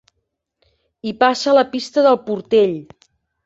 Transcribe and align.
Hi 1.05 1.13
passa 1.21 1.55
la 1.59 1.67
Pista 1.77 2.07
del 2.09 2.21
Portell. 2.27 2.77